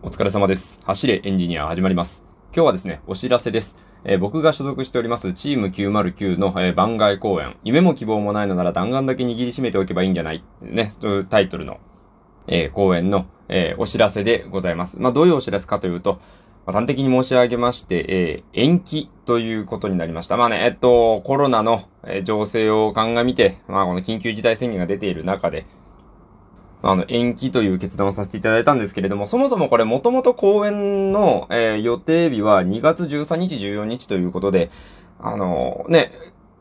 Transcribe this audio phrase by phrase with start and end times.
[0.00, 0.78] お疲れ様です。
[0.84, 2.24] 走れエンジニア始まります。
[2.54, 3.76] 今日はですね、お知らせです。
[4.04, 11.80] えー僕が所属しておりますチーム909の、えー番外公演、夢も希望もないのなら弾丸だけ握りしめておけばいいんじゃないね、というタイトルの、
[12.46, 15.00] えー公演の、えお知らせでございます。
[15.00, 16.20] まあ、どういうお知らせかというと、
[16.64, 20.36] まあ端的に申し上げまして、え延期ということになりました。
[20.36, 25.66] まあね、えっと、コロナの、え情勢を鑑みて、まあ、この緊急事態宣言が出ている中で、
[26.82, 34.70] あの、延期という決断をさせていただいたんですけれども、そもそもこれもともと公演の、えー予定日は2月13日、14日ということで、
[35.20, 36.12] あのね、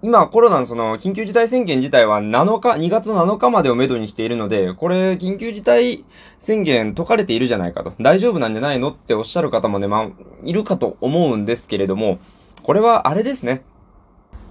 [0.04, 6.06] 今コロナのその緊急事態宣言自体は7日、2月7日までをめどにしているので、これ緊急事態
[6.40, 10.10] 宣言解かれているじゃないかと、大丈夫なんじゃないのっておっしゃる方もね、まあ、
[10.44, 12.20] いるかと思うんですけれども、
[12.64, 13.64] これはあれですね。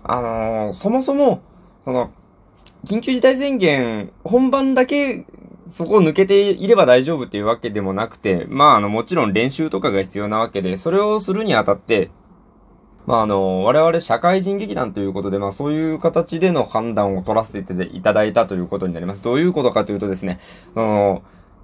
[0.02, 1.42] あのーそもそも、
[1.84, 2.10] その、
[2.84, 5.26] 緊急事態宣言、本番だけ
[5.70, 12.10] そこを抜けていれば大丈夫っていうわけでもなくて、まあ、あの、もちろん練習とかが必要なわけで、それをするにあたって、
[13.06, 19.22] まあ、あの、我々社会人劇団ということで、まあ、そういう形での判断を取らせていただいたということになります。
[19.22, 20.40] どういうことかというとですね、
[20.74, 21.22] その、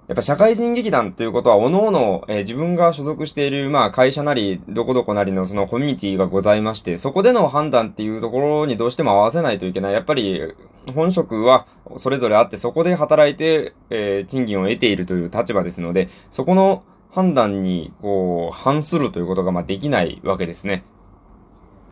[0.08, 9.92] やっぱ社会人劇団ということは、各々、えー自分が所属している、まあ、会社なり、どこどこなりのそのコミュニティがございまして、そこでの判断っていうところにどうしても合わせないといけない。
[9.92, 10.40] やっぱり、
[10.94, 11.66] 本職は
[11.98, 20.84] それぞれあって、そこで働いて、えー賃金を得ているという立場ですので、そこの判断に、こう、反するということが、まあ、できないわけですね。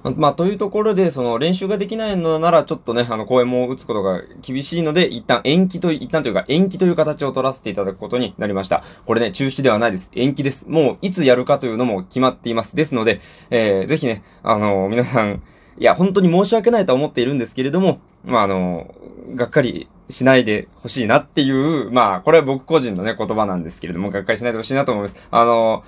[0.02, 8.82] まあ、というところで、その練習ができないのなら、ちょっとね、あの、公演も打つことが厳しいので、一旦延期と、一旦というか延期という形を取らせていただくことになりました。
[9.04, 10.10] これね、中止ではないです。
[10.14, 10.66] 延期です。
[10.70, 12.74] もう、いつやるかというのも決まっています。
[12.74, 15.42] ですので、えー、ぜひね、あの皆さん、
[15.78, 18.94] いや、本当に申し訳ないと思っているんですけれども、まあ、あの
[19.34, 25.16] がっかりしないでほしいなっていう、まあ、これは僕個人のね、言葉なんですけれども、がっかりしないでほしいなと思います。
[25.30, 25.84] あの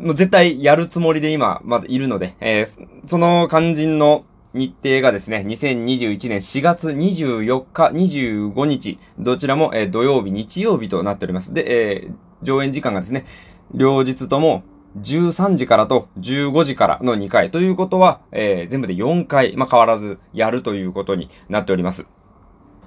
[0.00, 4.24] もう絶対やるつもりで今、まだいるので、えーその肝心の
[4.54, 11.52] 日程がですね、2021年4月24日、25日、どちらも、えー土曜日、日曜日となっております。
[11.52, 13.26] で、えー上演時間がですね、
[13.74, 14.62] 両日とも
[14.96, 22.06] 13時からと15時からの2回ということは、えー全部で4回、まあ、変わらずやるということになっております。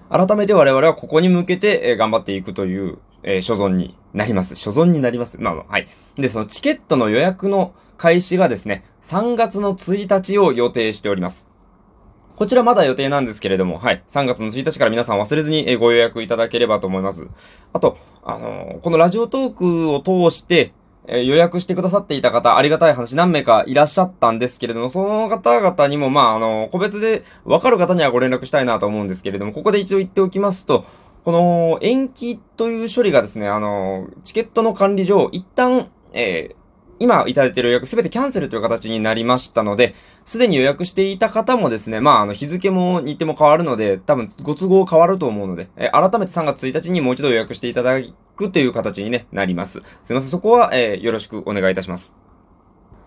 [0.09, 4.55] 改めて我々はここに向けて、え頑張っていくという、えー所存になります。
[4.55, 5.39] 所存になります。
[5.39, 5.87] まあまあ、はい。
[6.17, 11.47] で、そのチケットの予約の開始がですね、3月の1日を予定しております。
[12.35, 14.03] こちらまだ予定なんですけれども、はい。
[14.13, 17.27] 3月の1日から皆さん忘れずにご予約いただければと思います。
[17.73, 20.71] あと、あのーこのラジオトークを通して、
[21.11, 30.85] え予約してくださっていた方、ありがたい話何名かいらっしゃったんですけれども、その方々にも、まあ、あの個別で分かる方にはご連絡したいなと思うんですけれども、ここで一応言っておきますと、
[31.25, 36.59] この延期という処理がですね、あのチケットの管理上、一旦、えー
[37.01, 39.95] 今いただいている予約すべてキャンセルという形になりましたので、
[40.25, 47.97] すでに予約していた方もですね、まあ、あの、日付も日程も変わるので、多分ご都合変わると思うので、えー改めて3月1日にもう一度予約していただ
[48.39, 49.81] くという形に、ね、なります。
[50.03, 52.13] すいません、そこは、えーよろしくお願いいたします。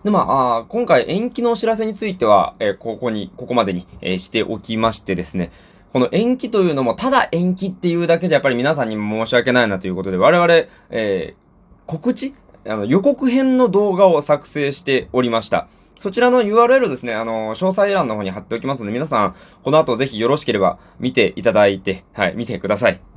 [0.03, 5.51] で、まあ、今回延期のお知らせについては、えーここに、ここまでに、えーしておきましてですね、
[5.91, 10.53] この延期というのも、ただ延期っていうだけじゃやっぱり皆さんに申し訳ないなということで、我々、
[10.89, 11.43] えー
[11.85, 12.33] 告知？
[12.65, 15.67] あの、予告編の動画を作成しておりました。
[15.99, 23.12] そちらの URL ですね、あの、詳細欄の方に貼っておきますので、皆さん、この後ぜひよろしければ見ていただいて、はい、見てください。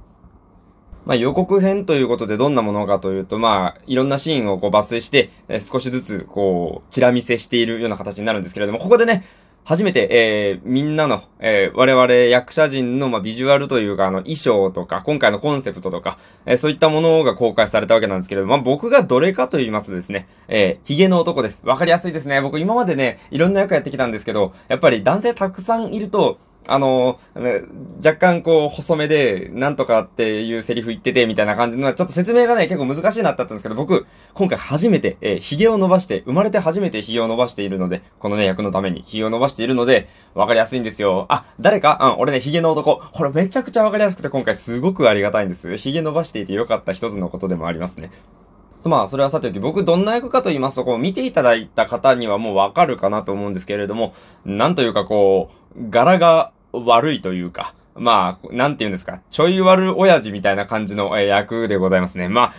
[1.06, 9.24] まあ、予告編ということでどんなものかというと、まあ、いろんなシーンをこう抜粋して、え少しずつ、こう、チラ見せしているような形になるんですけれども、ここでね、
[9.66, 21.62] 初めて、えー、みんなの、えー、我々役者陣の、まあ、ビジュアルというか、あの、衣装とか、今回のコンセプトとか、えーそういったものが公開されたわけなんですけれども、まあ、僕がどれかと言いますとですね、えー、ヒゲの男です。
[21.64, 22.40] わかりやすいですね。
[22.40, 26.38] 僕今までね、いろんな役やってきたんですけど、やっぱり男性たくさんいると、
[26.68, 27.20] あの
[28.04, 41.26] 若干こう、細めで、なんとかっていうセリフ言ってて、みたいな感じの、ちょっと説明がね、結構難しいなってあったんですけど、僕、今回初めて、えー、髭を伸ばして、生まれて初めて髭を伸ばしているので、このね、役のために髭を伸ばしているので、わかりやすいんですよ。
[41.28, 41.98] あ、誰か？
[42.16, 43.00] うん、俺ね、髭の男。
[43.12, 45.76] これめちゃくちゃわかりやすくて、今回すごくありがたいんです。
[45.76, 48.10] 髭伸ばしていてよかった一つのことでもありますね。
[48.86, 62.28] とまあ、それはさておき、僕どんな役かと言いますと、こう、見ていただいた方にはもうわかるかなと思うんですけれども、なんというかこう、柄が悪いというか、まあ、なんて言うんですか、ちょい悪親父みたいな感じの、え役でございますね。
[62.28, 62.52] まあ、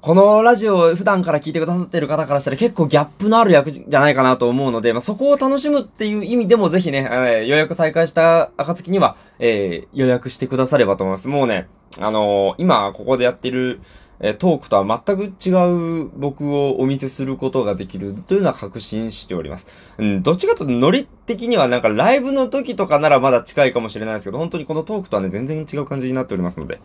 [0.00, 11.28] このラジオを普段から聞いてくださってる方からしたら結構ギャップのある役じゃないかなと思うので、まあ、そこを楽しむっていう意味でもぜひね、えー予約再開した暁には、えー予約してくださればと思います。
[11.28, 11.68] もうね、
[11.98, 13.80] あのー今ここでやってる、
[14.20, 19.66] えトークとは全く違う僕をお見せすることができるというのは確信しております。
[19.98, 26.80] うん、どっちかというとノリ的にはなんかライブの時とかならまだ近いかもしれないですけど、本当にこのトークとはね、全然違う感じになっておりますので、よ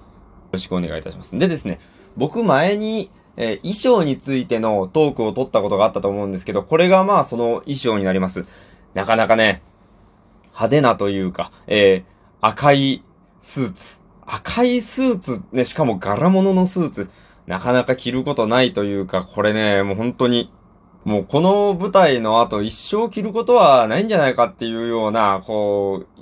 [0.52, 1.38] ろしくお願いいたします。
[1.38, 1.80] でですね、
[2.18, 8.46] 僕前に、えー、衣装についてのトークを取ったことがあったと思うんですけど、これがまあその衣装になります。
[8.94, 9.62] なかなかね、
[10.48, 13.04] 派手なというか、えー、赤い
[13.42, 14.01] スーツ。
[14.26, 17.10] 赤いスーツ、ね、しかも柄物のスーツ。
[17.48, 20.52] なかなか着ることないというか、これね、もう本当に、
[21.04, 26.22] もうこの舞台の後一生着ることはないんじゃないかっていうような、こう、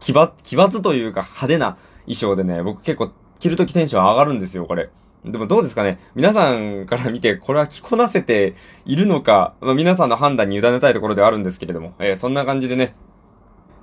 [0.00, 4.90] 奇抜、奇抜というか派手な衣装でね、僕結構着るときテンション上がるんですよ、これ。
[5.24, 8.54] でもどうですかね皆さんから見て、これは着こなせて
[8.84, 12.94] いるのか、まあ、皆さんの判断に委ねたいところではあるんですけれども、えー、そんな感じでね、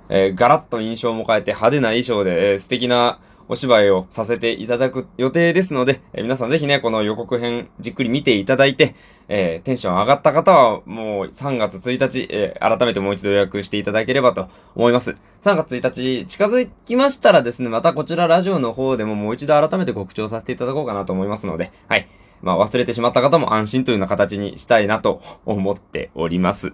[0.08, 8.94] えー、ガラッと印象も変えて派手な衣装で、えー、素敵なお芝居をさせていただく予定ですので、えー、皆さんぜひね、この予告編じっくり見ていただいて、
[9.28, 15.16] えー、テンション上がった方はもう3月1日、えー、改めてもう一度予約していただければと思います。
[15.44, 22.08] 3月1日近づきましたらですね、またこちらラジオの方でももう一度改めて告知をさせていただこうかなと思いますので、はい。
[22.42, 26.72] まあ忘れてしまった方も安心というような形にしたいなと思っております。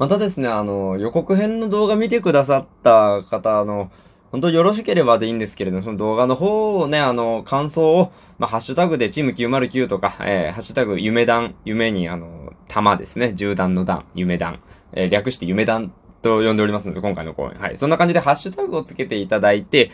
[0.00, 3.92] またですね、あの、予告編の動画見てくださった方、あの、
[4.32, 14.60] 本当よろしければでいいんですけれども、その動画の方をね、あの、感想を、まあ、ハッシュタグでチーム909とか、えー、ハッシュタグ夢弾、夢にあの、弾ですね、銃弾の弾、夢弾、
[14.94, 15.92] えー、略して夢弾
[16.22, 17.60] と呼んでおりますので、今回の講演。
[17.60, 17.76] はい。
[17.76, 19.90] そんな感じでハッシュタグをつけていただいて、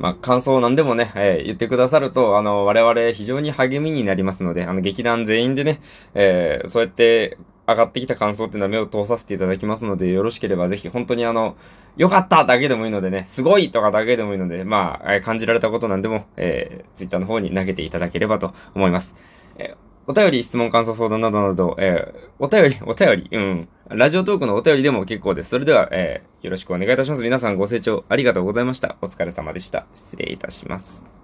[0.00, 5.80] まあ、感想なんでもね、えー、言ってくださると、あの、我々非常に励みになりますので、あの、劇団全員でね、
[6.14, 11.54] えー、そうやって、上がってきた感想っていうのは目を通させていただきますので、よろしければぜひ本当にあの、
[11.98, 19.14] 良かっただけでもいいのでね、すごいとかだけでもいいので、まあ、感じられたことなんでも、えー、ツイッターの方に投げていただければと思います。
[19.58, 25.50] えー、お便り、質問、感想、相談などなど、えー、お便り、 お便り、うん、ラジオトークのお便りでも結構です。
[25.50, 27.22] それでは、えー、よろしくお願いいたします。
[27.22, 28.96] 皆さんご清聴ありがとうございました。
[29.02, 29.86] お疲れ様でした。
[29.94, 31.17] 失礼いたします。